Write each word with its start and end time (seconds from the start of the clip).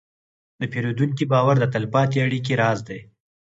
د 0.59 0.61
پیرودونکي 0.71 1.25
باور 1.31 1.55
د 1.59 1.65
تلپاتې 1.73 2.17
اړیکې 2.25 2.53
راز 2.61 2.79
دی. 2.87 2.99